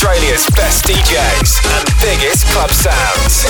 Home 0.00 0.08
of 0.08 0.16
Australia's 0.16 0.46
best 0.56 0.84
DJs 0.84 1.60
and 1.76 1.88
biggest 2.00 2.46
club 2.48 2.70
sounds. 2.70 3.44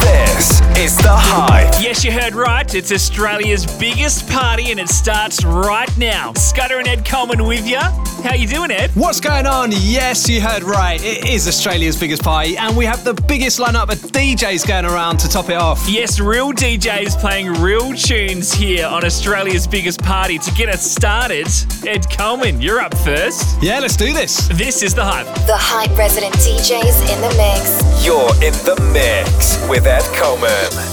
This 0.00 0.60
is 0.78 0.96
The 0.96 1.12
Hype. 1.12 1.74
Yes, 1.80 2.04
you 2.04 2.12
heard 2.12 2.34
right. 2.34 2.74
It's 2.74 2.90
Australia's 2.90 3.66
biggest 3.78 4.28
party 4.30 4.70
and 4.70 4.80
it 4.80 4.88
starts 4.88 5.44
right 5.44 5.94
now. 5.98 6.32
Scudder 6.34 6.78
and 6.78 6.88
Ed 6.88 7.04
Coleman 7.04 7.44
with 7.44 7.68
you. 7.68 7.80
How 8.22 8.34
you 8.34 8.46
doing, 8.46 8.70
Ed? 8.70 8.90
What's 8.94 9.20
going 9.20 9.46
on? 9.46 9.70
Yes, 9.72 10.28
you 10.28 10.40
heard 10.42 10.62
right. 10.62 11.02
It 11.02 11.28
is 11.28 11.48
Australia's 11.48 11.98
biggest 11.98 12.22
party, 12.22 12.56
and 12.56 12.76
we 12.76 12.84
have 12.84 13.02
the 13.02 13.14
biggest 13.14 13.58
lineup 13.58 13.90
of 13.90 13.98
DJs 14.12 14.66
going 14.68 14.84
around 14.84 15.18
to 15.20 15.28
top 15.28 15.48
it 15.48 15.54
off. 15.54 15.82
Yes, 15.88 16.20
real 16.20 16.52
DJs 16.52 17.18
playing 17.18 17.54
real 17.62 17.94
tunes 17.94 18.52
here 18.52 18.86
on 18.86 19.04
Australia's 19.04 19.66
biggest 19.66 20.02
party. 20.02 20.38
To 20.38 20.50
get 20.52 20.68
us 20.68 20.82
started, 20.82 21.48
Ed 21.86 22.10
Coleman, 22.10 22.60
you're 22.60 22.80
up 22.80 22.94
first. 22.98 23.62
Yeah, 23.62 23.78
let's 23.80 23.96
do 23.96 24.12
this. 24.12 24.29
This 24.30 24.84
is 24.84 24.94
The 24.94 25.02
Hype. 25.02 25.26
The 25.46 25.56
Hype 25.56 25.98
resident 25.98 26.32
DJs 26.34 27.12
in 27.12 27.20
the 27.20 27.34
mix. 27.36 28.06
You're 28.06 28.32
in 28.36 28.52
the 28.64 28.78
mix 28.92 29.58
with 29.68 29.86
Ed 29.86 30.04
Coleman. 30.14 30.89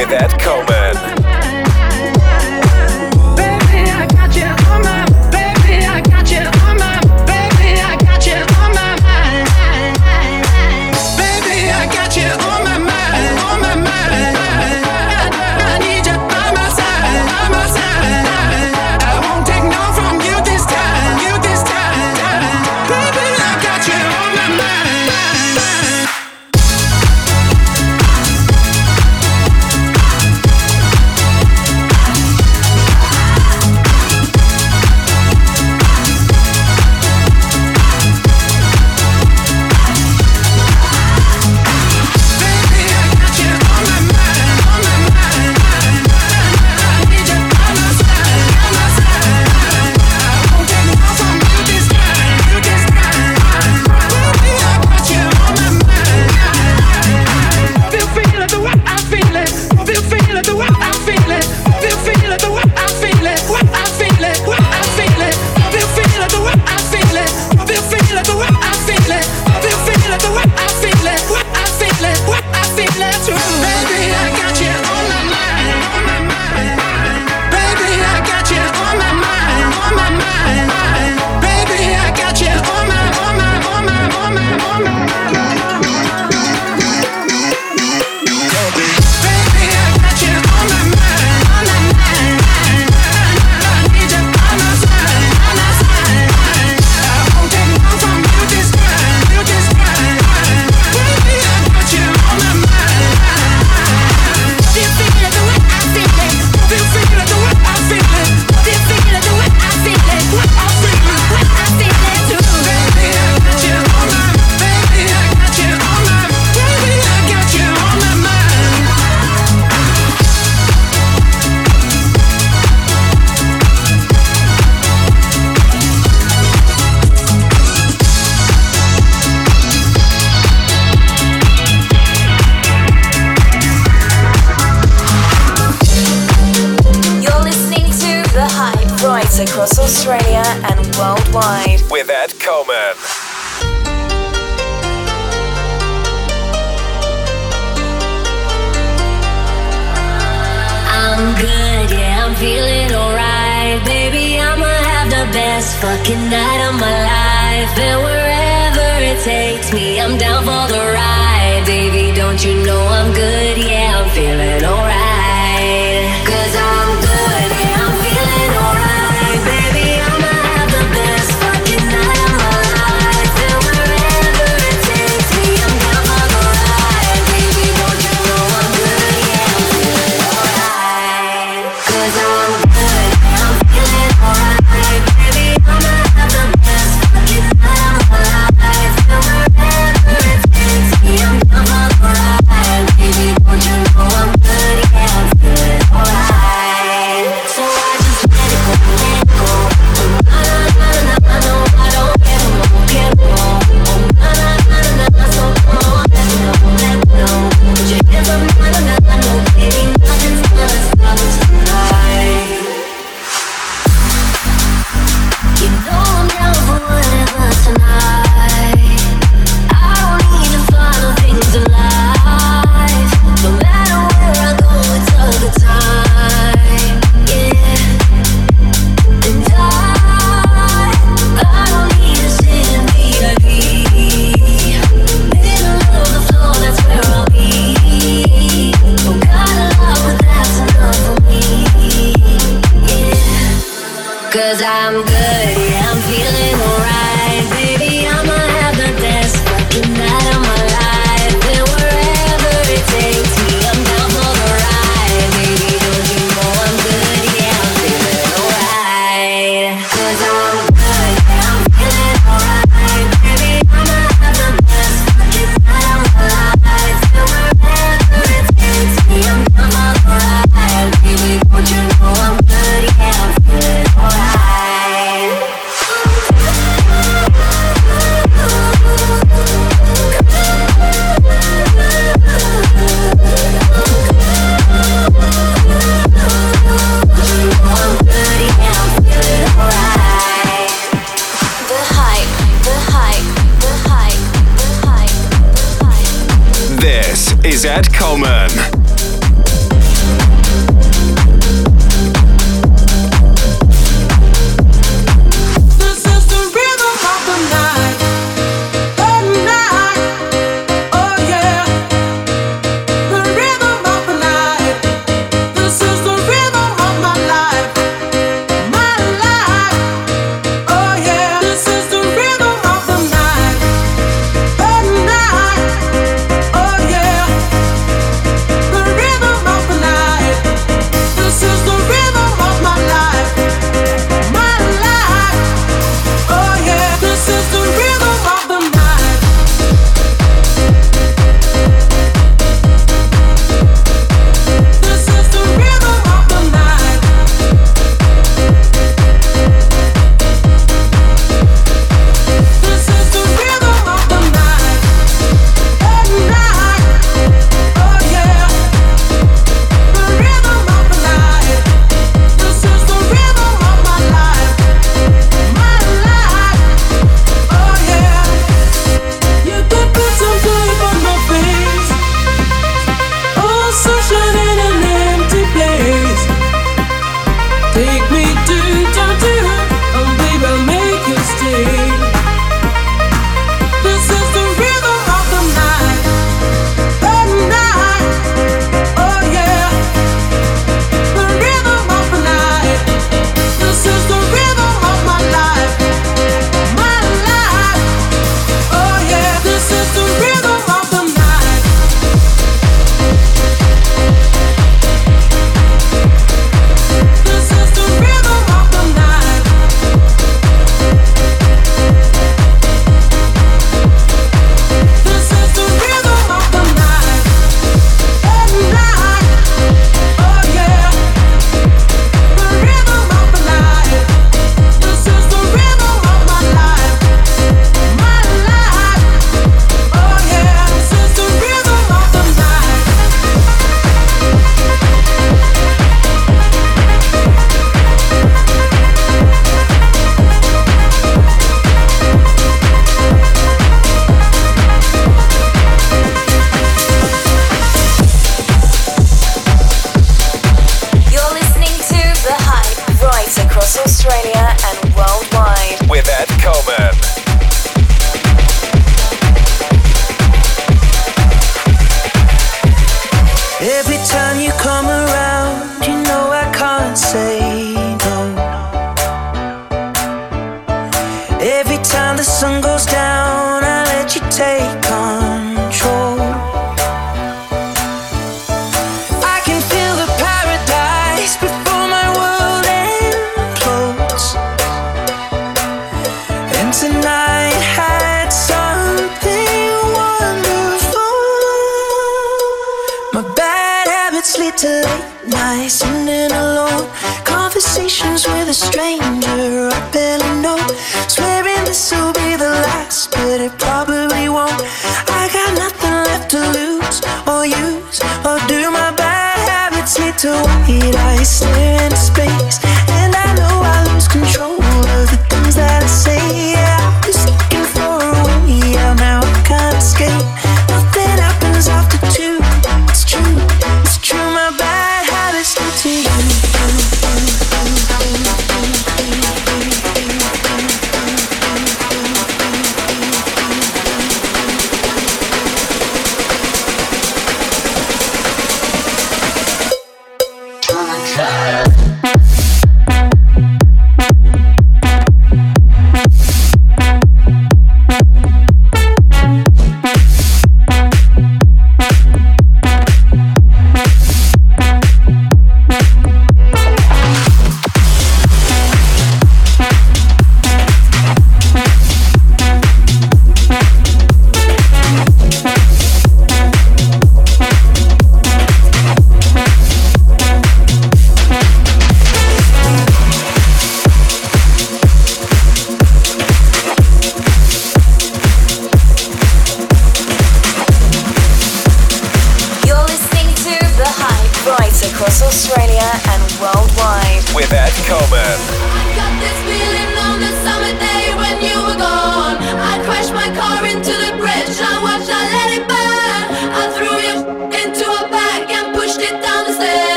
with 0.00 0.12
Ed 0.12 0.40
Coleman. 0.40 1.09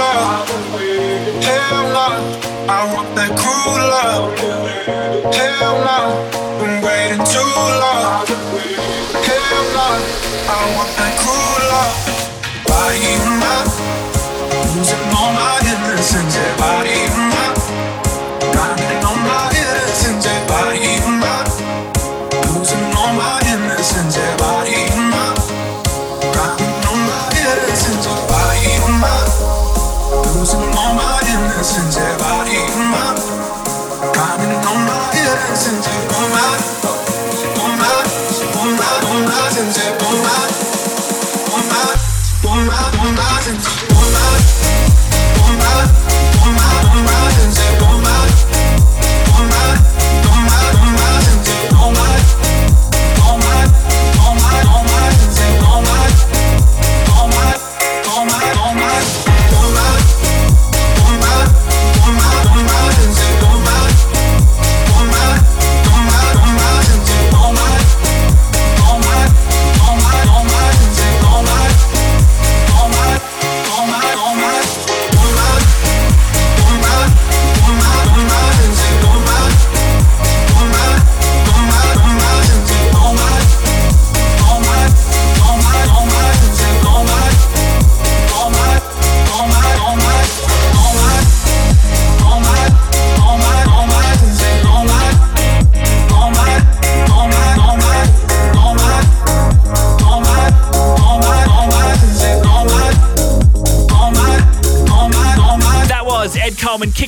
love. 0.00 0.48
Hell 1.42 1.96
I 2.68 2.92
want 2.94 3.14
that 3.16 3.32
cruel 3.40 3.76
love. 3.94 4.38
Hell 5.34 5.80
been 6.60 6.76
waiting 6.82 7.24
too 7.34 7.54
long. 7.82 8.26
Hell 9.28 9.76
I 10.48 10.62
want 10.76 10.90
that 10.98 11.14
cruel 11.20 11.60
love. 11.72 11.94
Why 12.66 12.94
you 12.94 13.18
not? 13.40 13.99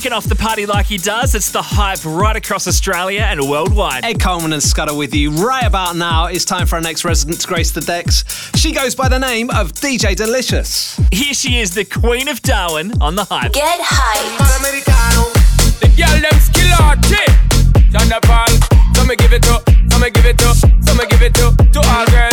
kicking 0.03 0.17
off 0.17 0.25
the 0.25 0.35
party 0.35 0.65
like 0.65 0.85
he 0.85 0.97
does. 0.97 1.33
It's 1.33 1.49
the 1.49 1.61
hype 1.61 2.03
right 2.03 2.35
across 2.35 2.67
Australia 2.67 3.21
and 3.21 3.39
worldwide. 3.49 4.03
Ed 4.03 4.19
Coleman 4.19 4.51
and 4.51 4.61
Scudder 4.61 4.93
with 4.93 5.15
you. 5.15 5.31
Right 5.31 5.63
about 5.63 5.95
now, 5.95 6.25
it's 6.25 6.43
time 6.43 6.67
for 6.67 6.75
our 6.75 6.81
next 6.81 7.05
resident 7.05 7.39
to 7.39 7.47
grace 7.47 7.71
the 7.71 7.79
decks. 7.79 8.25
She 8.53 8.73
goes 8.73 8.95
by 8.95 9.07
the 9.07 9.17
name 9.17 9.49
of 9.49 9.71
DJ 9.71 10.13
Delicious. 10.13 10.99
Here 11.13 11.33
she 11.33 11.57
is, 11.57 11.73
the 11.73 11.85
Queen 11.85 12.27
of 12.27 12.41
Darwin 12.41 12.91
on 13.01 13.15
the 13.15 13.23
hype. 13.23 13.53
Get 13.53 13.79
hype. 13.79 14.39
The 15.79 15.87
girl 15.95 16.19
them 16.19 16.39
skill 16.41 16.73
artist. 16.81 17.53
So 18.97 19.05
me 19.05 19.15
give 19.15 19.31
it 19.31 19.43
to, 19.43 19.63
so 19.89 19.99
me 19.99 20.09
give 20.09 20.25
it 20.25 20.37
to, 20.39 20.53
so 20.53 20.95
me 20.95 21.05
give 21.07 21.21
it 21.21 21.33
to, 21.35 21.55
to 21.71 21.79
all 21.79 22.05
girls. 22.07 22.32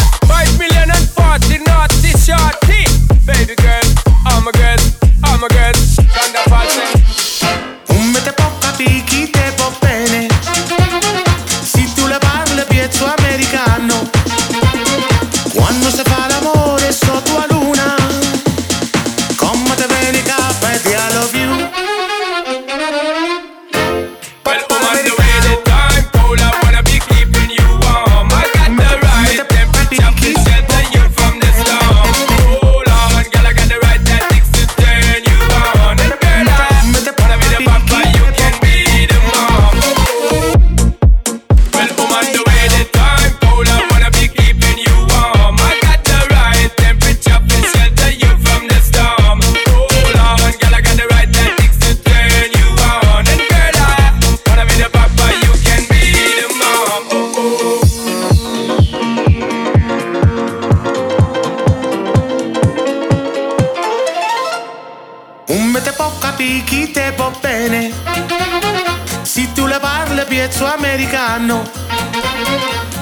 diranno 71.30 71.62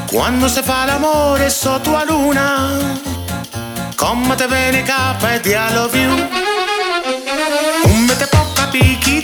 quando 0.07 0.49
si 0.49 0.61
fa 0.63 0.85
l'amore 0.85 1.49
sotto 1.49 1.93
la 1.93 2.05
luna 2.05 2.77
come 3.95 4.35
te 4.35 4.47
bene 4.47 4.83
capa 4.83 5.35
e 5.35 5.41
ti 5.41 5.51
I 5.51 5.73
love 5.73 5.99
you 5.99 6.29
come 7.83 8.17
te 8.17 8.29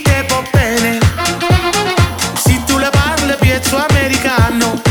te 0.01 0.25
po' 0.27 0.43
bene. 0.51 0.99
Si 2.35 2.61
tu 2.65 2.77
le 2.77 2.89
parli 2.89 3.35
piezzo 3.39 3.77
americano. 3.77 4.84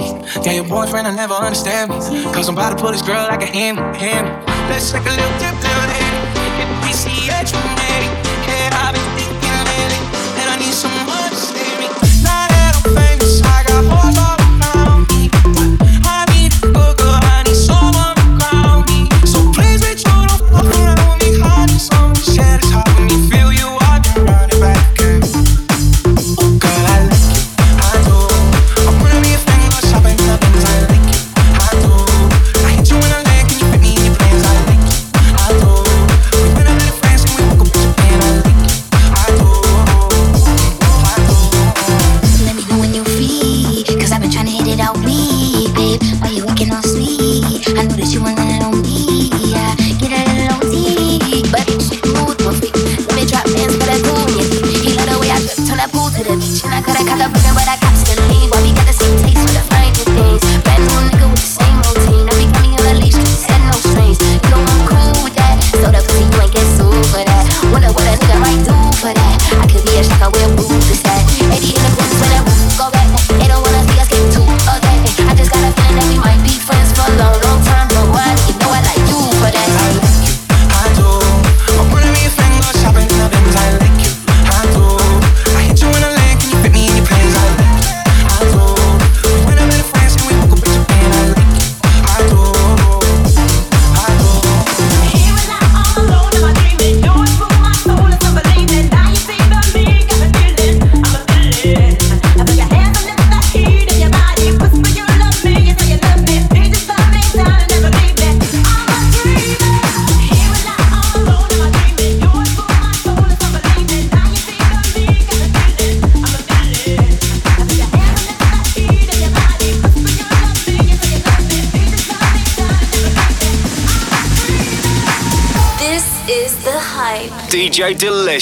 in. 0.00 0.42
Yeah, 0.42 0.52
your 0.52 0.68
boyfriend, 0.68 1.06
I 1.06 1.14
never 1.14 1.34
understand 1.34 1.90
me. 1.90 1.96
Cause 2.32 2.48
I'm 2.48 2.54
about 2.54 2.76
to 2.76 2.82
pull 2.82 2.92
this 2.92 3.02
girl 3.02 3.26
like 3.28 3.42
a 3.42 3.46
hand, 3.46 3.78
hand. 3.96 4.26
Let's 4.70 4.92
take 4.92 5.02
a 5.02 5.10
little 5.10 5.38
dip. 5.38 5.60
dip. 5.60 5.73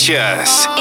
Delicious. 0.05 0.72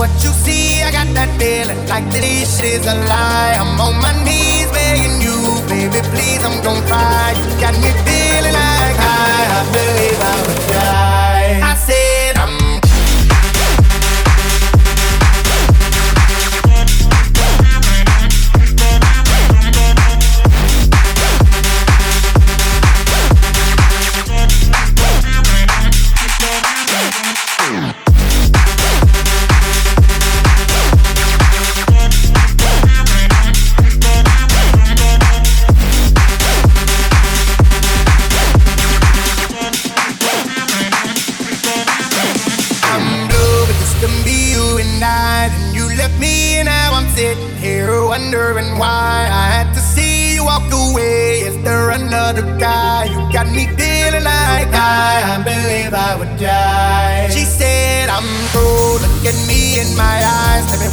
what 0.00 0.10
you 0.24 0.32
see. 0.32 0.82
I 0.82 0.90
got 0.90 1.08
that 1.12 1.28
feeling 1.38 1.80
like 1.92 2.06
this 2.10 2.62
is 2.62 2.86
a 2.86 2.96
lie. 3.12 3.54
I'm 3.60 3.78
on 3.86 4.00
my 4.00 4.14
knees 4.24 4.68
begging 4.72 5.20
you, 5.20 5.36
baby, 5.68 6.00
please, 6.08 6.42
I'm 6.42 6.56
gon' 6.64 6.80
cry. 6.88 7.36
You 7.36 7.52
got 7.60 7.74
me 7.84 7.90
feeling 8.08 8.56
like 8.64 8.96
I, 8.96 9.36
I 9.58 9.60
believe 9.76 10.20
I 10.32 10.34
would 10.44 10.62
die. 10.72 11.60
I 11.70 11.74
say. 11.76 11.99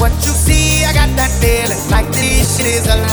what 0.09 0.25
you 0.25 0.31
see. 0.31 0.85
I 0.85 0.93
got 0.93 1.09
that 1.19 1.31
feeling 1.41 1.81
like 1.91 2.07
this 2.15 2.57
shit 2.57 2.67
is 2.67 2.87
alive. 2.87 3.06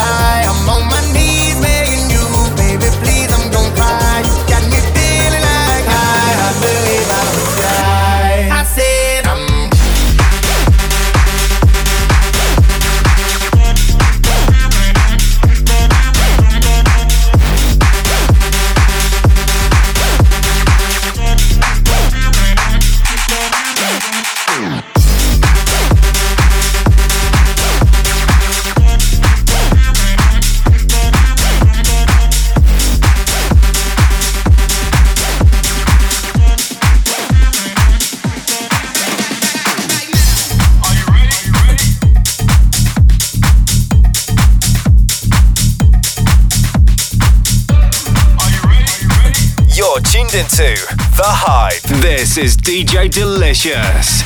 This 52.35 52.57
is 52.57 52.57
DJ 52.57 53.09
Delicious. 53.09 54.25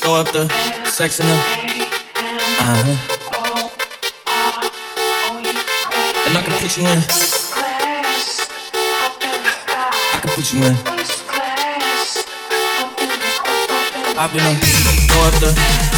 Throw 0.00 0.14
up 0.14 0.32
the 0.32 0.48
sex 0.86 1.20
in 1.20 1.26
them. 1.26 1.38
Uh 2.58 2.64
huh. 2.64 2.96
And 6.26 6.38
I 6.38 6.42
can 6.42 6.52
put 6.62 6.76
you 6.78 6.84
in. 6.86 6.98
I 10.14 10.18
can 10.18 10.30
put 10.30 10.54
you 10.54 10.64
in. 10.64 11.01
I've 14.22 14.30
been 14.30 14.38
a 14.38 14.54
throw 14.54 15.26
up 15.26 15.34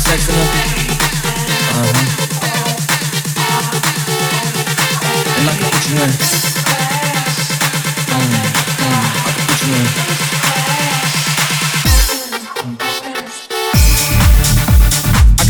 sex 0.00 0.32
in 0.32 0.34
them. 0.34 0.48
Uh 1.68 1.76
huh. 1.76 1.92
And 5.36 5.44
I 5.44 5.52
can 5.60 5.68
put 5.68 5.84
you 5.84 6.00
in. 6.00 6.08
Mm, 8.08 8.24
mm, 8.80 8.96
I 8.96 9.28
can 9.28 9.44
put 9.44 9.60
you 9.60 9.76
in. 9.76 9.84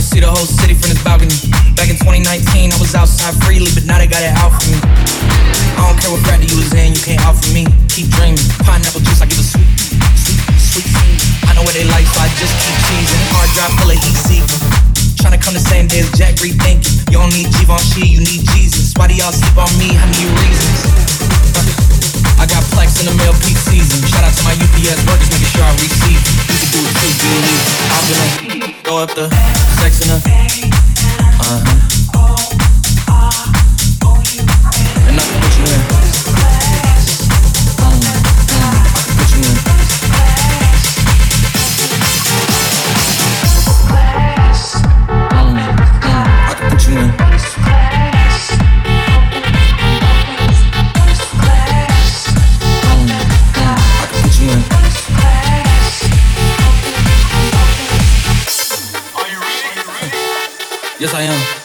See 0.02 0.18
the 0.18 0.26
whole 0.26 0.42
city 0.42 0.74
from 0.74 0.90
this 0.90 0.98
balcony. 1.04 1.38
Back 1.78 1.90
in 1.90 1.96
2019, 2.02 2.74
I 2.74 2.78
was 2.82 2.96
outside 2.96 3.38
freely, 3.46 3.70
but 3.70 3.86
now 3.86 3.98
they 3.98 4.08
got 4.08 4.26
it 4.26 4.34
out 4.34 4.50
for 4.50 4.66
me. 4.74 4.82
I 4.82 5.86
don't 5.86 5.94
care 6.02 6.10
what 6.10 6.26
factor 6.26 6.50
you 6.50 6.58
was 6.58 6.74
in, 6.74 6.90
you 6.92 6.98
can't 6.98 7.22
out 7.22 7.38
for 7.38 7.54
me. 7.54 7.70
Keep 7.86 8.10
dreaming. 8.18 8.42
Pineapple 8.66 8.98
juice, 8.98 9.22
I 9.22 9.26
give 9.30 9.38
a 9.38 9.46
sweet, 9.46 9.62
sweet, 10.18 10.90
sweet. 10.90 11.33
I 11.48 11.54
know 11.54 11.64
what 11.64 11.74
they 11.74 11.84
like, 11.88 12.06
so 12.08 12.20
I 12.20 12.28
just 12.36 12.54
keep 12.60 12.76
cheesing. 12.88 13.22
Hard 13.34 13.50
drive 13.56 13.72
full 13.78 13.90
of 13.90 13.98
heat 13.98 14.18
seeking. 14.24 14.60
Tryna 15.20 15.40
come 15.40 15.54
the 15.54 15.64
same 15.64 15.88
day 15.88 16.00
as 16.00 16.10
Jack 16.12 16.36
rethinking. 16.40 17.08
You 17.10 17.18
don't 17.18 17.32
need 17.32 17.48
Givenchy, 17.56 18.04
you 18.06 18.20
need 18.20 18.44
Jesus. 18.52 18.92
Why 18.96 19.08
do 19.08 19.14
y'all 19.14 19.32
sleep 19.32 19.56
on 19.56 19.72
me? 19.80 19.94
How 19.96 20.04
many 20.04 20.28
reasons? 20.44 21.24
I 22.36 22.46
got 22.46 22.60
plex 22.76 23.00
in 23.00 23.06
the 23.08 23.16
mail 23.16 23.32
peak 23.40 23.56
season. 23.56 24.04
Shout 24.04 24.24
out 24.24 24.34
to 24.36 24.42
my 24.44 24.52
UPS 24.52 25.00
workers, 25.08 25.30
making 25.32 25.48
sure 25.48 25.64
I 25.64 25.72
receive. 25.80 26.20
You 26.20 26.56
can 26.60 26.70
do 26.72 26.80
it 26.84 26.92
too, 26.92 27.64
gonna 28.10 28.72
throw 28.84 28.98
up 29.00 29.10
the 29.16 29.32
sex 29.80 30.04
in 30.04 30.08
the. 30.12 30.18
Uh 31.40 31.60
huh. 31.64 32.03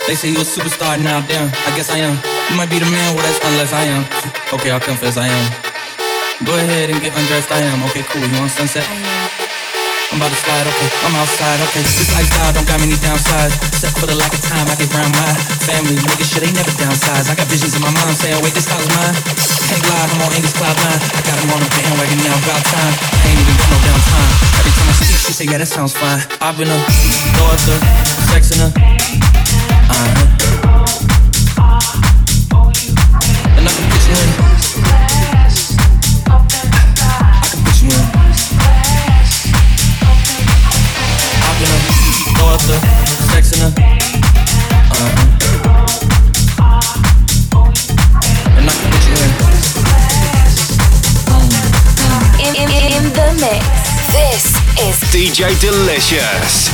They 0.10 0.18
say 0.18 0.34
you 0.34 0.42
a 0.42 0.48
superstar 0.58 0.98
now, 0.98 1.22
damn. 1.30 1.54
I 1.54 1.70
guess 1.78 1.94
I 1.94 2.02
am. 2.02 2.18
You 2.50 2.58
might 2.58 2.74
be 2.74 2.82
the 2.82 2.90
man, 2.90 3.14
well, 3.14 3.22
that's 3.22 3.38
unless 3.46 3.70
I 3.70 3.86
am. 3.94 4.02
Okay, 4.50 4.74
I'll 4.74 4.82
confess 4.82 5.22
I 5.22 5.30
am. 5.30 5.46
Go 6.50 6.58
ahead 6.58 6.90
and 6.90 6.98
get 6.98 7.14
undressed, 7.14 7.54
I 7.54 7.62
am. 7.62 7.78
Okay, 7.94 8.02
cool. 8.10 8.26
You 8.26 8.34
want 8.42 8.50
sunset? 8.50 8.82
I'm 10.10 10.18
about 10.18 10.34
to 10.34 10.40
slide, 10.42 10.66
okay. 10.66 10.90
I'm 11.06 11.14
outside, 11.14 11.62
okay. 11.70 11.86
This 11.86 12.10
lifestyle 12.10 12.50
don't 12.58 12.66
got 12.66 12.82
many 12.82 12.98
downsides. 12.98 13.54
Except 13.70 14.02
for 14.02 14.10
the 14.10 14.18
lack 14.18 14.34
of 14.34 14.42
time, 14.50 14.66
I 14.66 14.74
get 14.82 14.90
round 14.98 15.14
my 15.14 15.30
family. 15.70 15.94
Nigga 15.94 16.26
shit, 16.26 16.42
they 16.42 16.50
never 16.58 16.74
downsized. 16.74 17.30
I 17.30 17.38
got 17.38 17.46
visions 17.46 17.78
in 17.78 17.82
my 17.86 17.94
mind 17.94 18.18
saying, 18.18 18.34
oh, 18.34 18.42
wait, 18.42 18.58
this 18.58 18.66
house 18.66 18.90
mine. 18.90 19.14
Can't 19.70 19.86
lie, 19.94 20.10
I'm 20.10 20.26
on 20.26 20.34
Angus 20.34 20.58
Cloud 20.58 20.74
9. 20.74 20.90
I 20.90 21.22
got 21.22 21.38
him 21.38 21.54
on 21.54 21.62
the 21.62 21.70
bandwagon 21.70 22.18
now, 22.26 22.34
about 22.34 22.66
time. 22.66 22.94
I 22.98 23.26
ain't 23.30 23.46
even 23.46 23.56
got 23.62 23.70
no 23.70 23.78
downtime. 23.86 24.32
Every 24.58 24.74
time 24.74 24.90
I 24.90 24.94
speak, 25.06 25.22
she 25.22 25.34
say, 25.38 25.46
yeah, 25.46 25.62
that 25.62 25.70
sounds 25.70 25.94
fine. 25.94 26.18
I've 26.42 26.58
been 26.58 26.74
a 26.74 26.80
throw 27.38 27.54
up 27.54 27.62
the 27.62 27.78
sex 28.34 28.50
in 28.58 28.66
her. 28.66 28.99
DJ 55.12 55.60
Delicious. 55.60 56.70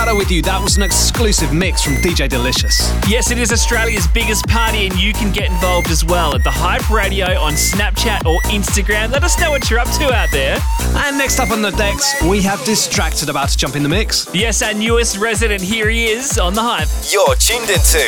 Coleman 0.00 0.08
and 0.08 0.16
Scudder 0.16 0.16
with 0.16 0.30
you. 0.30 0.42
That 0.42 0.62
was 0.62 0.76
an 0.76 0.82
exclusive 0.82 1.52
mix 1.52 1.82
from 1.82 1.94
DJ 1.96 2.28
Delicious. 2.28 2.80
Yes, 3.08 3.30
it 3.30 3.38
is 3.38 3.52
Australia's 3.52 4.06
biggest 4.08 4.46
party, 4.46 4.86
and 4.86 4.98
you 4.98 5.12
can 5.12 5.32
get 5.32 5.50
involved 5.50 5.90
as 5.90 6.04
well 6.04 6.34
at 6.34 6.42
the 6.42 6.50
Hype 6.50 6.88
Radio 6.90 7.38
on 7.38 7.52
Snapchat 7.52 8.24
or 8.24 8.40
Instagram. 8.50 9.10
Let 9.12 9.24
us 9.24 9.38
know 9.38 9.50
what 9.50 9.68
you're 9.68 9.78
up 9.78 9.90
to 9.98 10.12
out 10.12 10.30
there. 10.32 10.58
And 11.06 11.18
next 11.18 11.38
up 11.38 11.50
on 11.50 11.62
the 11.62 11.70
decks, 11.72 12.14
we 12.22 12.40
have 12.42 12.64
Distracted 12.64 13.28
about 13.28 13.48
to 13.50 13.58
jump 13.58 13.74
in 13.76 13.82
the 13.82 13.88
mix. 13.88 14.28
Yes, 14.34 14.62
our 14.62 14.74
newest 14.74 15.16
resident 15.18 15.62
here 15.62 15.88
he 15.88 16.06
is 16.06 16.38
on 16.38 16.54
the 16.54 16.62
Hype. 16.62 16.88
You're 17.10 17.34
tuned 17.36 17.68
into 17.68 17.98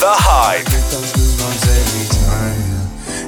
The 0.00 0.12
Hype. 0.12 0.66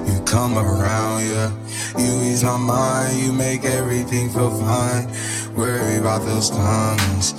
You 0.07 0.21
come 0.25 0.59
around, 0.59 1.27
yeah. 1.27 1.53
You 1.99 2.23
ease 2.31 2.43
my 2.43 2.57
mind, 2.57 3.19
you 3.19 3.33
make 3.33 3.65
everything 3.65 4.31
feel 4.31 4.51
fine. 4.51 5.09
Worry 5.57 5.97
about 5.97 6.25
those 6.25 6.51
comments 6.51 7.35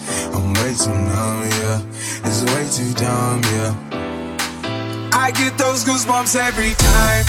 way 0.62 0.74
too 0.76 0.93
numb, 0.93 1.41
yeah. 1.57 1.82
It's 2.26 2.43
way 2.53 2.66
too 2.70 2.93
dumb, 2.93 3.41
yeah. 3.53 3.74
I 5.12 5.32
get 5.32 5.57
those 5.57 5.84
goosebumps 5.84 6.36
every 6.36 6.74
time. 6.78 7.26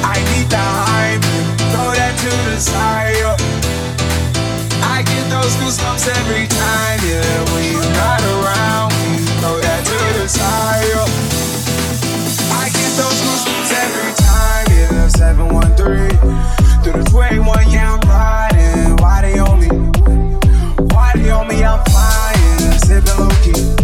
I 0.00 0.16
need 0.32 0.48
the 0.48 0.56
hype. 0.56 1.24
Throw 1.72 1.92
that 1.92 2.14
to 2.24 2.32
the 2.48 2.58
side, 2.60 3.16
yeah. 3.20 3.36
I 4.80 5.02
get 5.02 5.24
those 5.28 5.52
goosebumps 5.60 6.08
every 6.20 6.46
time, 6.48 7.00
yeah. 7.04 7.52
When 7.52 7.64
you're 7.72 7.94
not 8.00 8.20
around, 8.32 8.92
throw 9.40 9.60
that 9.60 9.82
to 9.84 9.98
the 10.20 10.28
side, 10.28 10.88
yeah. 10.88 11.08
I 12.62 12.68
get 12.72 12.90
those 12.96 13.18
goosebumps 13.24 13.72
every 13.84 14.12
time, 14.24 14.66
yeah. 14.72 15.08
713 15.08 16.16
through 16.82 17.02
the 17.02 17.10
21, 17.10 17.70
yeah. 17.70 17.92
I'm 17.92 18.03
Você 22.94 23.00
bloqueou 23.00 23.83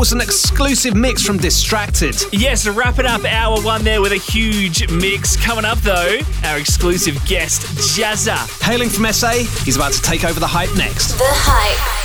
was 0.00 0.12
an 0.12 0.20
exclusive 0.22 0.96
mix 0.96 1.22
from 1.22 1.36
Distracted. 1.36 2.16
Yes, 2.32 2.66
wrapping 2.66 3.04
up 3.04 3.22
hour 3.26 3.60
one 3.60 3.84
there 3.84 4.00
with 4.00 4.12
a 4.12 4.16
huge 4.16 4.90
mix. 4.90 5.36
Coming 5.36 5.66
up, 5.66 5.76
though, 5.80 6.18
our 6.42 6.56
exclusive 6.56 7.22
guest, 7.26 7.60
Jazza. 7.98 8.38
Hailing 8.62 8.88
from 8.88 9.12
SA, 9.12 9.32
he's 9.62 9.76
about 9.76 9.92
to 9.92 10.00
take 10.00 10.24
over 10.24 10.40
the 10.40 10.46
hype 10.46 10.74
next. 10.74 11.18
The 11.18 11.24
hype. 11.26 11.99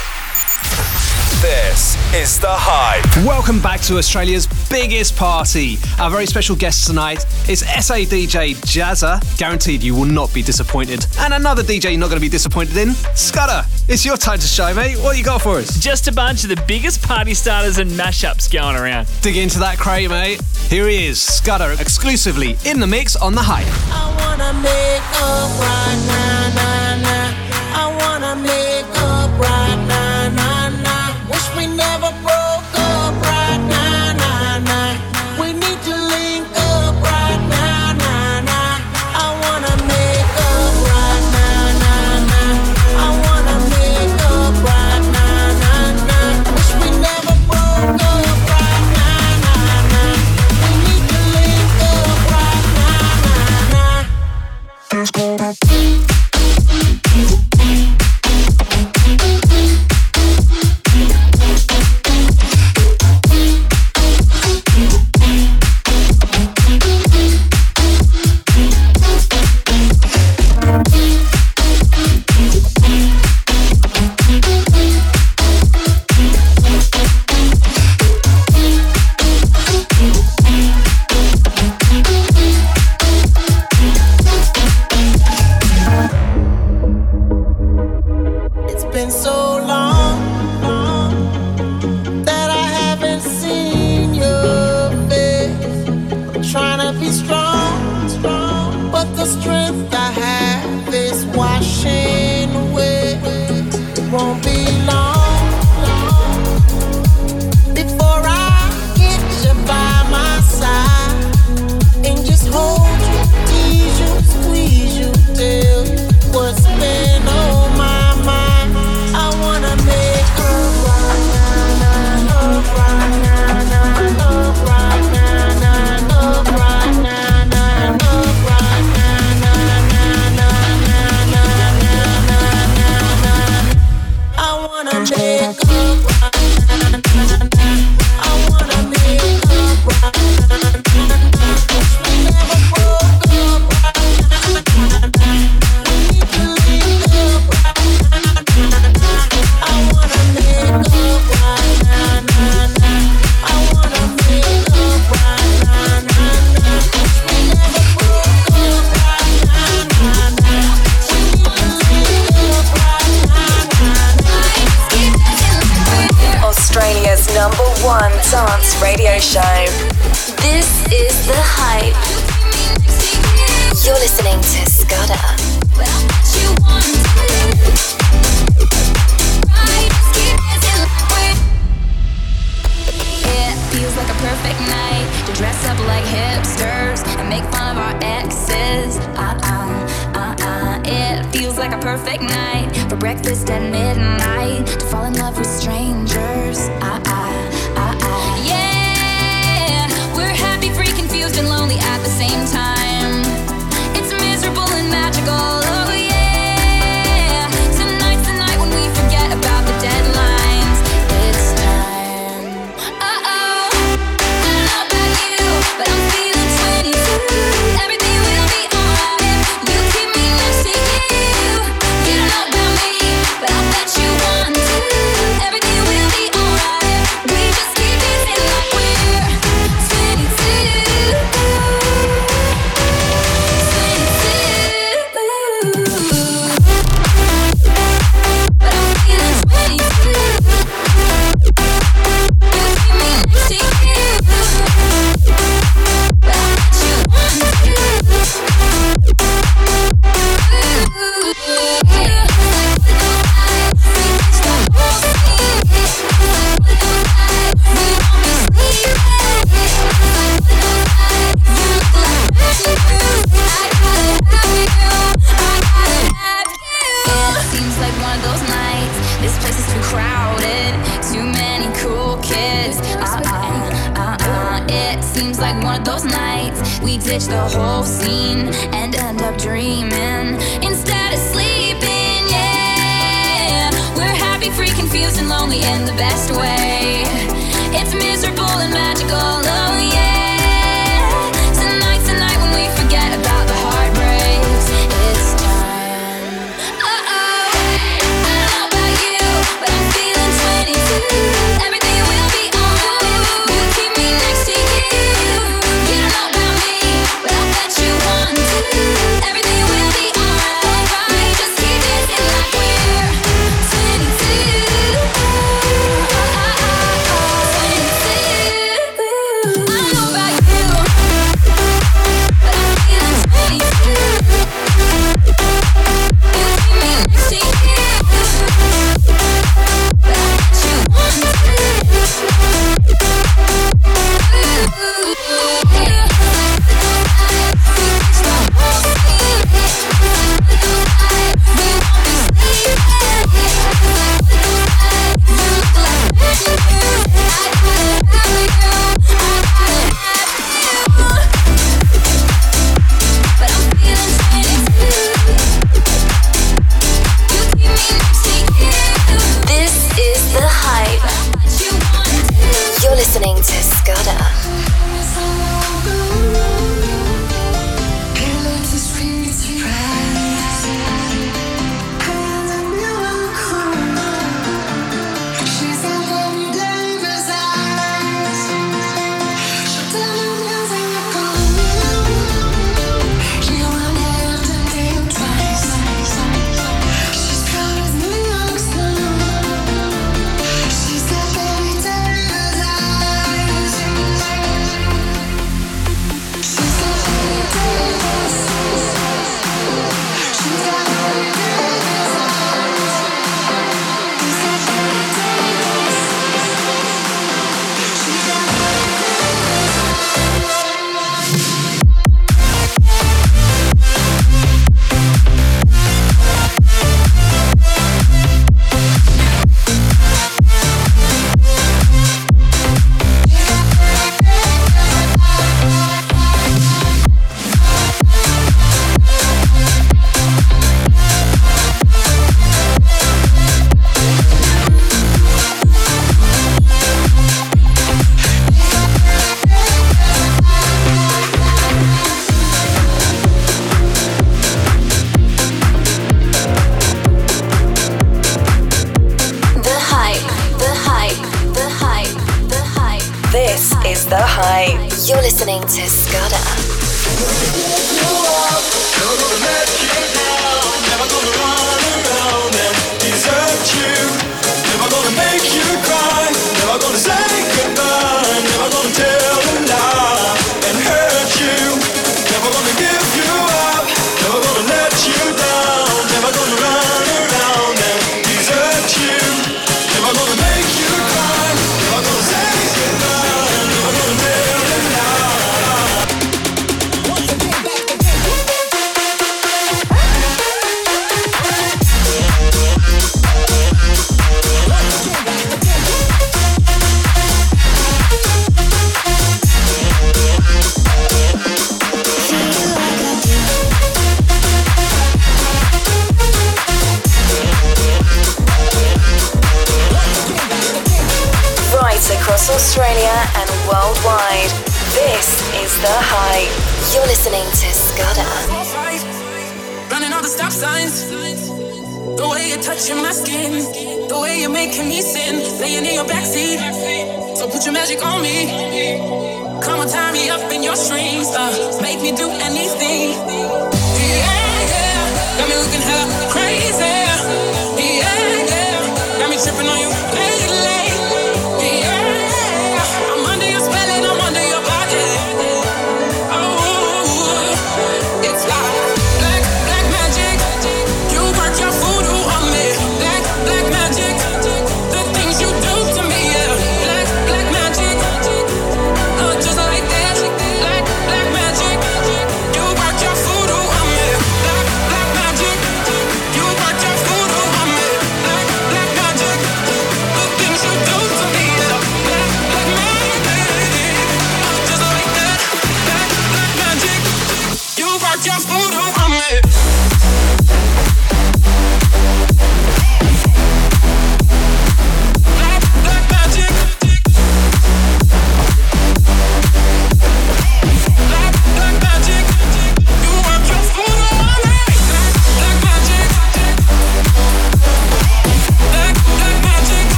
This 1.45 1.95
is 2.15 2.39
The 2.39 2.47
Hype. 2.49 3.05
Welcome 3.23 3.61
back 3.61 3.79
to 3.81 3.99
Australia's 3.99 4.47
biggest 4.67 5.15
party. 5.15 5.77
Our 5.99 6.09
very 6.09 6.25
special 6.25 6.55
guest 6.55 6.87
tonight 6.87 7.23
is 7.47 7.59
SA 7.59 7.97
DJ 8.09 8.55
Jazza. 8.55 9.21
Guaranteed 9.37 9.83
you 9.83 9.93
will 9.93 10.05
not 10.05 10.33
be 10.33 10.41
disappointed. 10.41 11.05
And 11.19 11.35
another 11.35 11.61
DJ 11.61 11.91
you're 11.91 11.99
not 11.99 12.07
going 12.09 12.17
to 12.17 12.25
be 12.25 12.29
disappointed 12.29 12.75
in, 12.77 12.95
Scudder. 13.13 13.63
It's 13.87 14.03
your 14.03 14.17
time 14.17 14.39
to 14.39 14.47
shine, 14.47 14.75
mate. 14.75 14.97
What 14.97 15.19
you 15.19 15.23
got 15.23 15.43
for 15.43 15.57
us? 15.57 15.79
Just 15.79 16.07
a 16.07 16.11
bunch 16.11 16.41
of 16.45 16.49
the 16.49 16.63
biggest 16.67 17.03
party 17.03 17.35
starters 17.35 17.77
and 17.77 17.91
mashups 17.91 18.51
going 18.51 18.75
around. 18.75 19.07
Dig 19.21 19.37
into 19.37 19.59
that 19.59 19.77
crate, 19.77 20.09
mate. 20.09 20.41
Here 20.67 20.87
he 20.87 21.05
is, 21.05 21.21
Scudder, 21.21 21.79
exclusively 21.79 22.57
in 22.65 22.79
the 22.79 22.87
mix 22.87 23.15
on 23.15 23.35
The 23.35 23.43
Hype. 23.43 23.67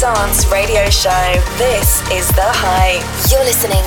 Dance 0.00 0.46
radio 0.48 0.90
show. 0.90 1.10
This 1.56 2.02
is 2.12 2.28
The 2.28 2.44
Hype. 2.44 3.00
You're 3.32 3.44
listening 3.44 3.85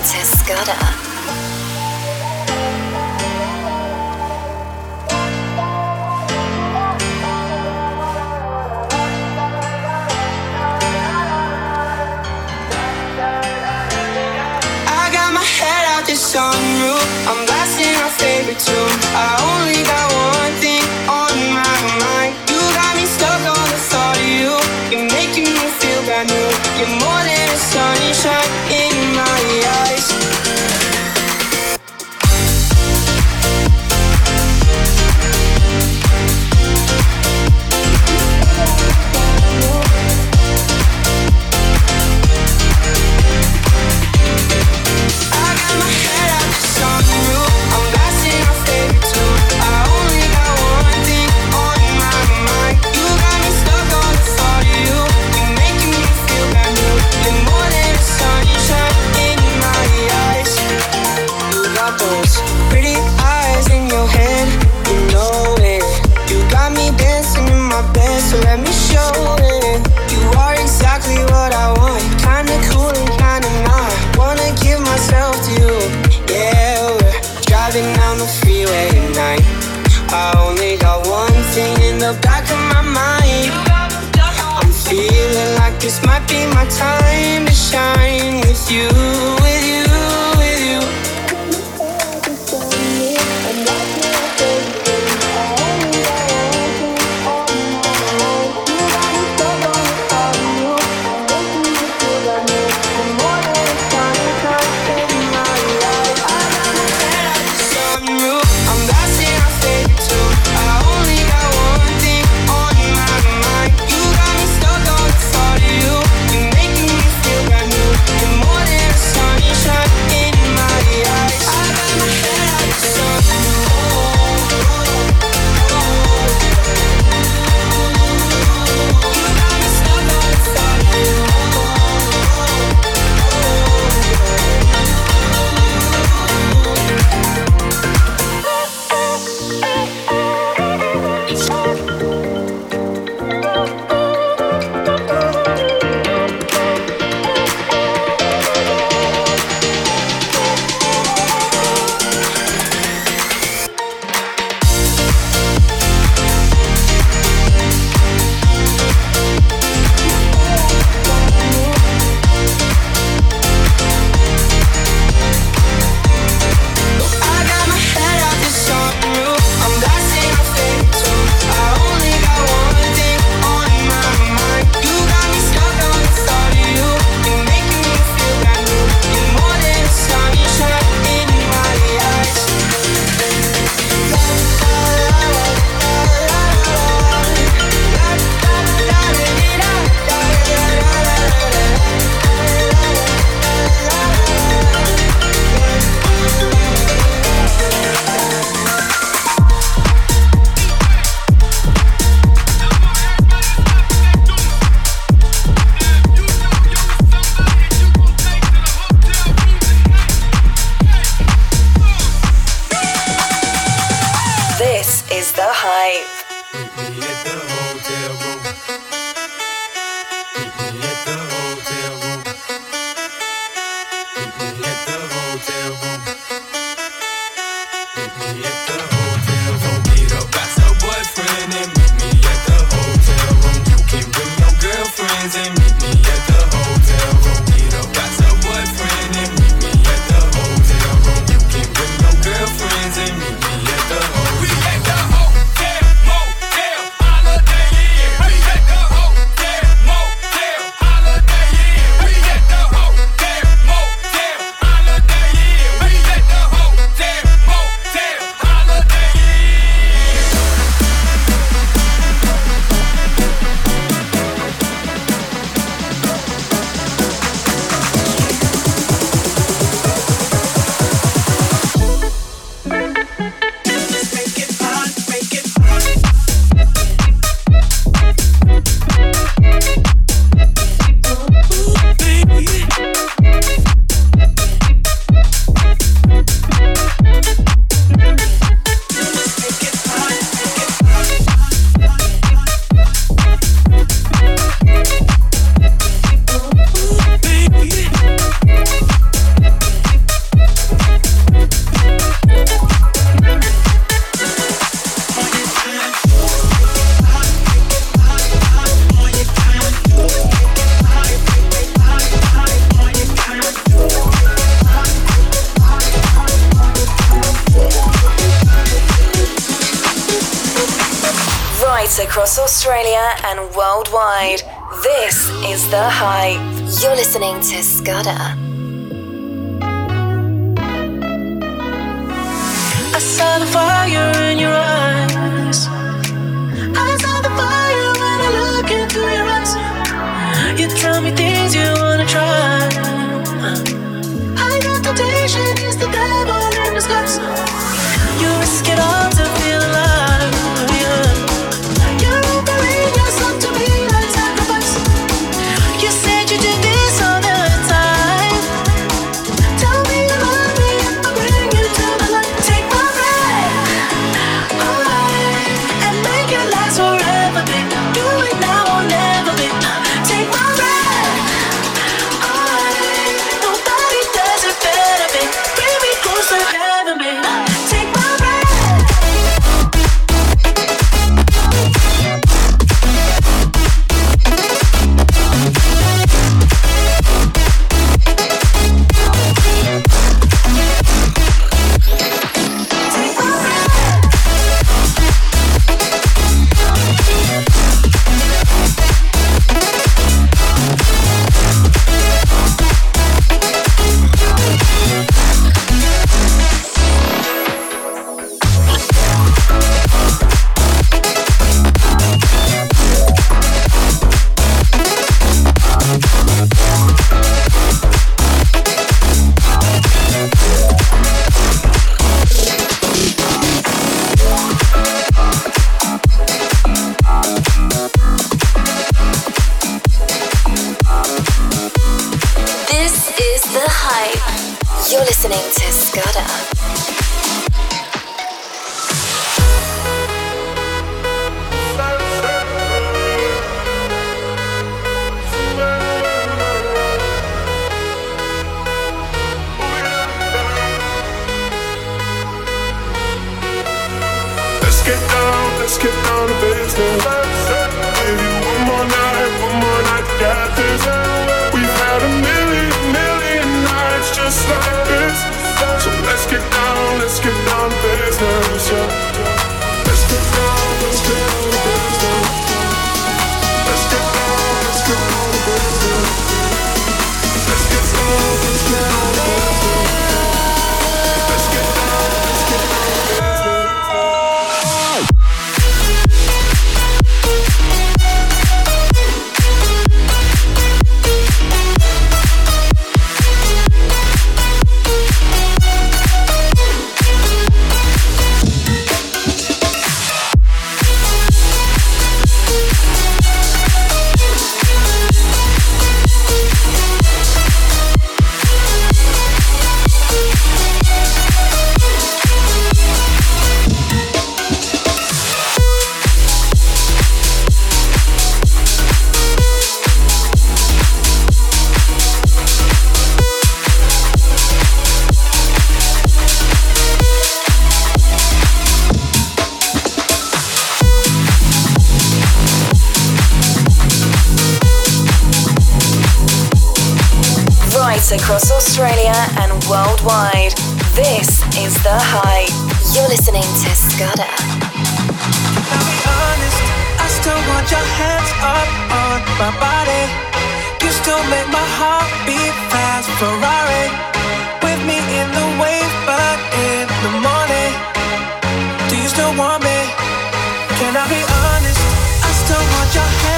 Can 560.99 561.07
I 561.07 561.15
be 561.15 561.23
honest? 561.23 561.79
I 562.25 562.31
still 562.33 562.59
want 562.59 562.93
your 562.93 563.03
hands 563.03 563.28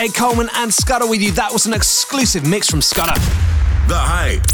Ed 0.00 0.14
Coleman 0.14 0.48
and 0.54 0.72
Scudder 0.72 1.06
with 1.06 1.20
you. 1.20 1.30
That 1.32 1.52
was 1.52 1.66
an 1.66 1.74
exclusive 1.74 2.46
mix 2.46 2.70
from 2.70 2.80
Scudder. 2.80 3.20
The 3.86 3.98
Hype. 3.98 4.46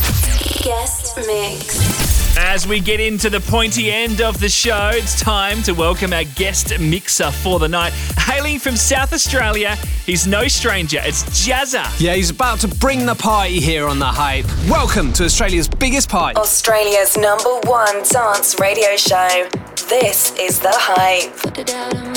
Guest 0.65 1.17
Mix. 1.19 2.37
As 2.37 2.67
we 2.67 2.81
get 2.81 2.99
into 2.99 3.31
the 3.31 3.39
pointy 3.39 3.93
end 3.93 4.21
of 4.21 4.41
the 4.41 4.49
show, 4.49 4.91
it's 4.93 5.21
time 5.21 5.63
to 5.63 5.73
welcome 5.73 6.13
our 6.13 6.25
guest 6.35 6.77
mixer 6.81 7.31
for 7.31 7.61
the 7.61 7.69
night. 7.69 7.93
Hailing 8.19 8.59
from 8.59 8.75
South 8.75 9.13
Australia, 9.13 9.77
he's 10.05 10.27
no 10.27 10.49
stranger, 10.49 10.99
it's 11.05 11.23
Jazza. 11.47 11.85
Yeah, 12.01 12.15
he's 12.17 12.31
about 12.31 12.59
to 12.61 12.69
bring 12.69 13.07
the 13.07 13.15
party 13.15 13.61
here 13.61 13.87
on 13.87 14.01
The 14.01 14.07
Hype. 14.07 14.47
Welcome 14.69 15.13
to 15.13 15.27
Australia's 15.27 15.69
biggest 15.69 16.09
party. 16.09 16.37
Australia's 16.41 17.17
number 17.17 17.61
one 17.69 18.03
dance 18.03 18.59
radio 18.59 18.97
show. 18.97 19.49
This 19.89 20.35
is 20.41 20.59
The 20.59 20.75
Hype. 20.75 22.16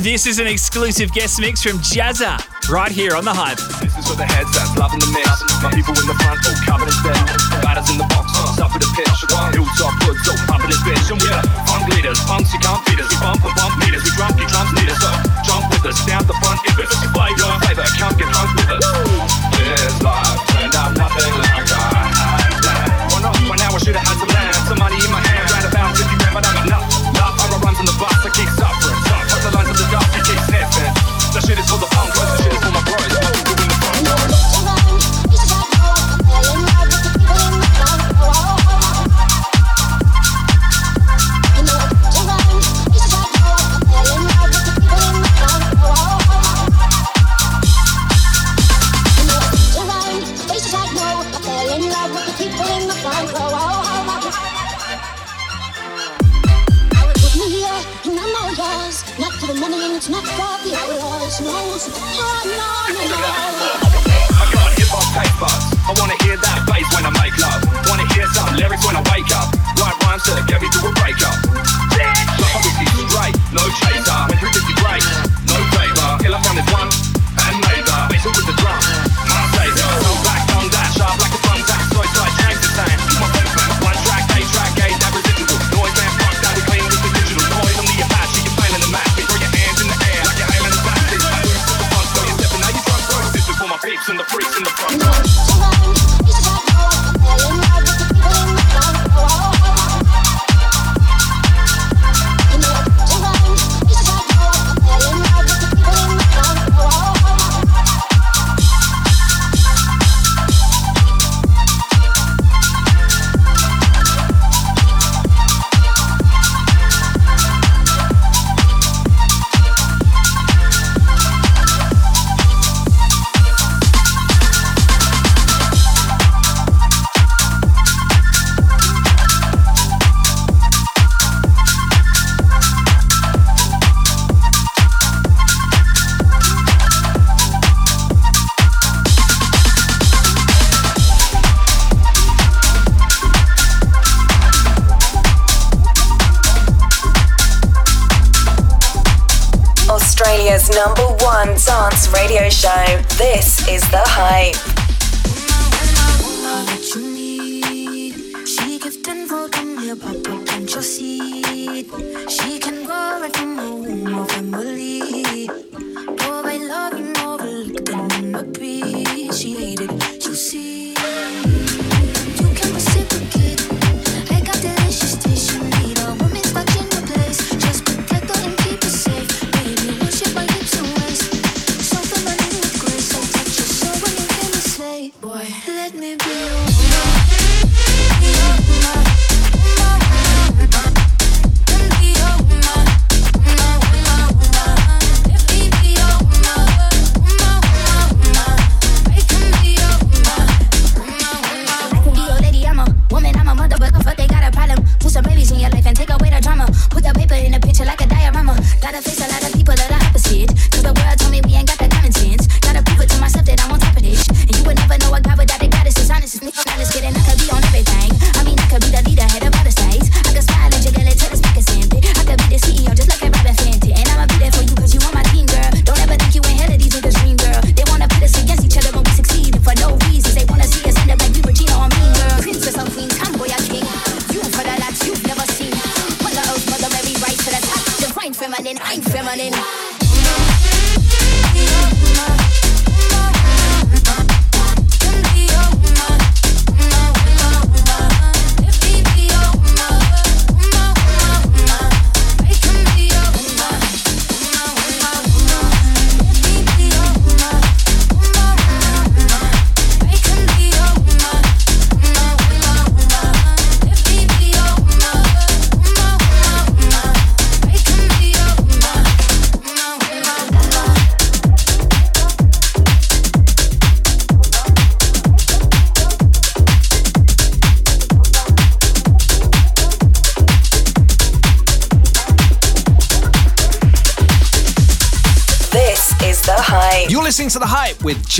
This 0.00 0.24
is 0.24 0.40
an 0.40 0.48
exclusive 0.48 1.12
guest 1.12 1.36
mix 1.36 1.60
from 1.60 1.76
Jazza 1.84 2.40
right 2.72 2.88
here 2.88 3.12
on 3.12 3.28
The 3.28 3.34
Hype. 3.36 3.60
This 3.76 3.92
is 3.92 4.08
for 4.08 4.16
the 4.16 4.24
heads 4.24 4.48
that's 4.56 4.72
loving 4.80 5.04
the 5.04 5.10
mix. 5.12 5.28
My 5.60 5.68
people 5.68 5.92
in 5.92 6.08
the 6.08 6.16
front, 6.16 6.40
all 6.48 6.56
covered 6.64 6.88
in. 7.04 7.28
Batters 7.60 7.92
in 7.92 8.00
the 8.00 8.08
box, 8.08 8.32
stuff 8.56 8.72
with 8.72 8.88
a 8.88 8.90
pitch. 8.96 9.12
Hoods, 9.52 9.76
bitch. 10.88 11.12
And 11.12 11.20
we're 11.20 11.44
leaders, 11.92 12.16
punks 12.24 12.56
you 12.56 12.60
can't 12.64 12.80
beat 12.88 13.04
us. 13.04 13.12
We 13.12 13.20
bump 13.20 13.44
and 13.44 13.52
bump 13.52 13.76
we 14.00 14.16
drunk, 14.16 14.40
you. 14.40 14.96
So 14.96 15.12
jump 15.44 15.68
with 15.68 15.84
us, 15.84 16.00
the 16.24 16.36
front, 16.40 16.64
if 16.64 16.80
it's 16.80 17.11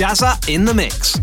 Jazza 0.03 0.37
in 0.49 0.65
the 0.65 0.73
Mix. 0.73 1.22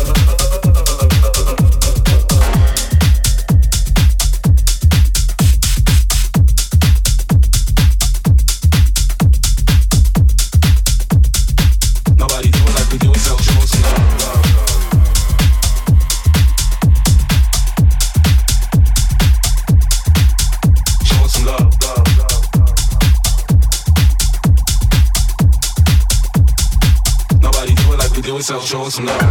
show 28.71 28.87
some 28.87 29.05
love. 29.05 29.30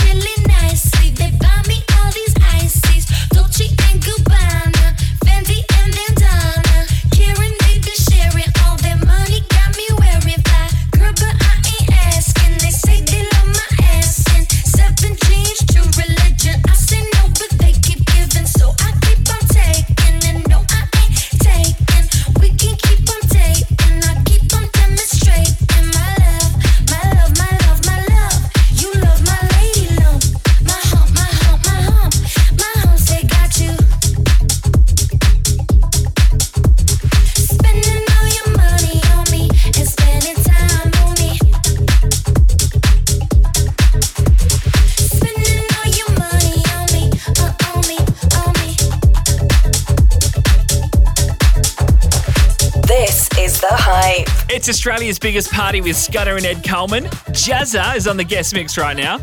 It's 54.61 54.69
Australia's 54.69 55.17
biggest 55.17 55.51
party 55.51 55.81
with 55.81 55.97
Scudder 55.97 56.37
and 56.37 56.45
Ed 56.45 56.63
Coleman. 56.63 57.05
Jazza 57.31 57.95
is 57.95 58.05
on 58.05 58.15
the 58.15 58.23
guest 58.23 58.53
mix 58.53 58.77
right 58.77 58.95
now. 58.95 59.17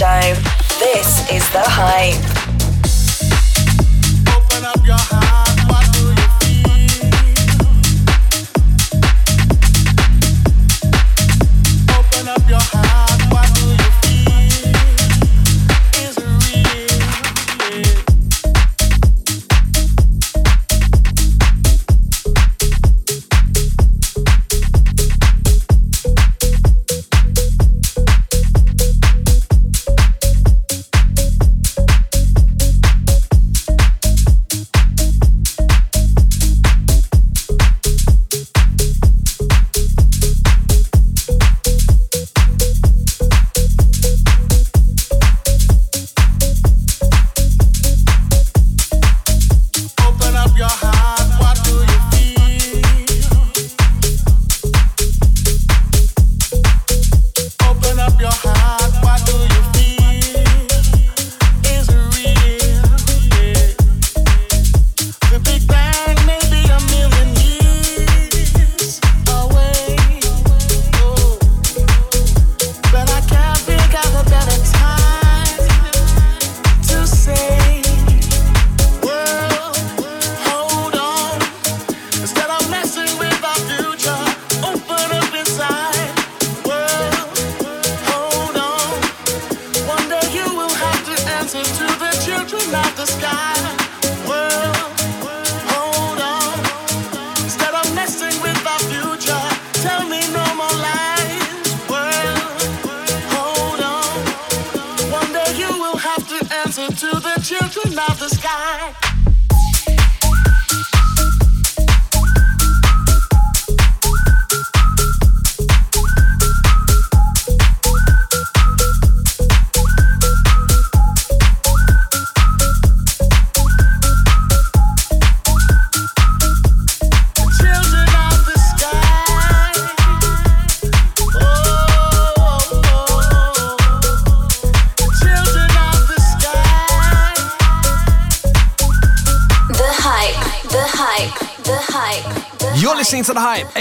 Radio 0.00 0.35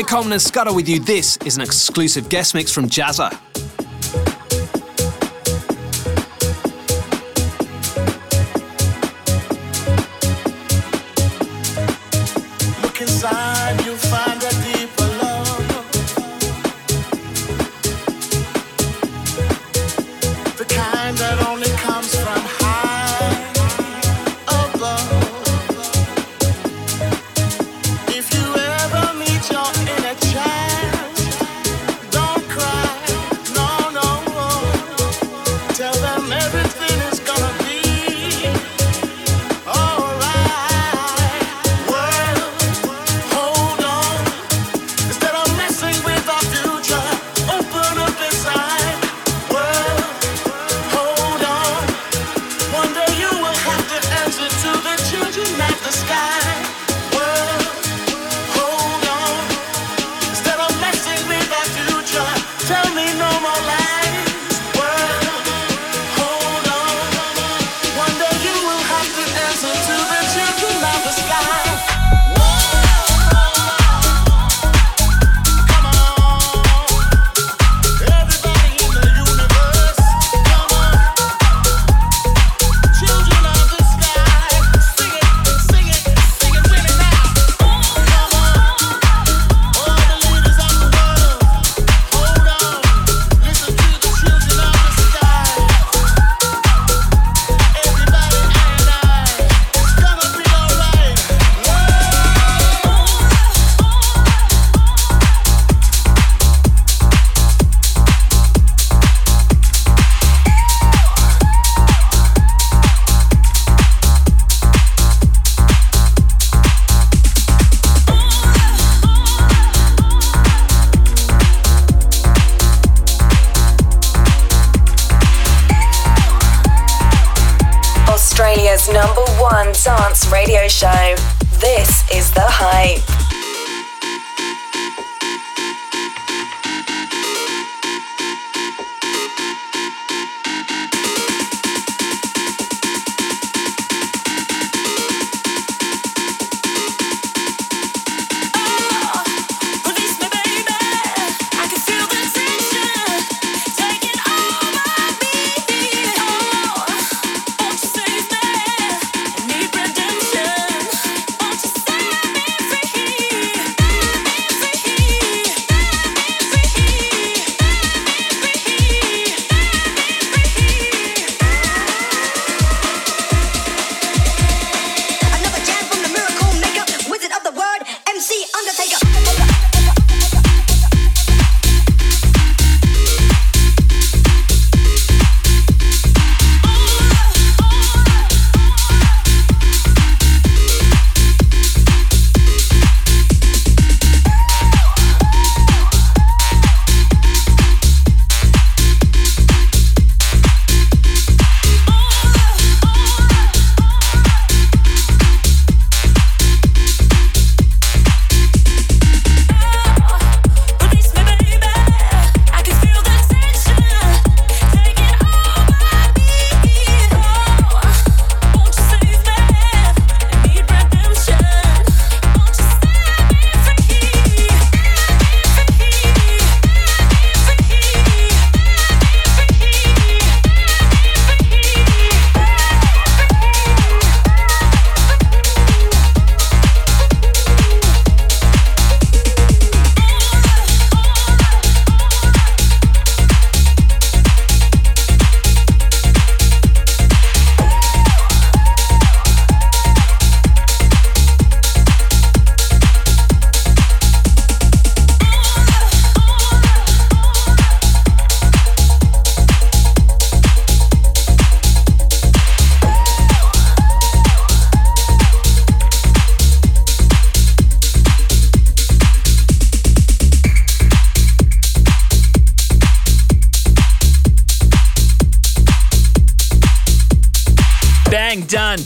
Coleman 0.06 0.34
and 0.34 0.42
Scudder 0.42 0.74
with 0.74 0.88
you. 0.88 1.00
This 1.00 1.38
is 1.46 1.58
an 1.58 1.64
exclusive 1.64 2.30
guest 2.30 2.54
mix 2.54 2.72
from 2.72 2.88
Jazza. 2.88 3.38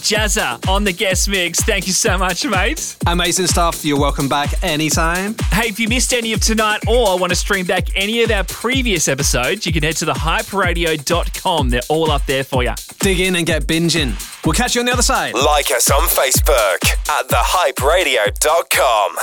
Jazza 0.10 0.68
on 0.68 0.86
the 0.86 0.91
guest 0.91 1.30
mix. 1.30 1.60
Thank 1.60 1.86
you 1.86 1.94
so 1.94 2.18
much, 2.18 2.44
mate. 2.44 2.98
Amazing 3.06 3.45
stuff. 3.45 3.86
You're 3.86 3.99
welcome 3.99 4.27
back 4.27 4.64
anytime. 4.64 5.36
Hey, 5.52 5.69
if 5.69 5.80
you 5.80 5.88
missed 5.88 6.14
any 6.14 6.34
of 6.34 6.40
tonight 6.41 6.88
or 6.88 7.19
want 7.19 7.30
to 7.30 7.36
stream 7.36 7.68
back 7.68 7.95
any 7.95 8.23
of 8.23 8.31
our 8.31 8.44
previous 8.44 9.07
episodes, 9.07 9.68
you 9.68 9.72
can 9.72 9.84
head 9.84 9.98
to 9.98 10.07
thehyperadio.com. 10.07 11.69
They're 11.69 11.81
all 11.90 12.10
up 12.10 12.26
there 12.26 12.44
for 12.44 12.64
you. 12.64 12.73
Dig 13.02 13.19
in 13.19 13.36
and 13.36 13.45
get 13.45 13.68
binging. 13.68 14.15
We'll 14.44 14.53
catch 14.53 14.73
you 14.73 14.81
on 14.81 14.88
the 14.88 14.94
other 14.94 15.03
side. 15.03 15.36
Like 15.36 15.69
us 15.69 15.91
on 15.91 16.07
Facebook 16.07 16.90
at 17.07 17.27
thehyperadio.com. 17.30 19.19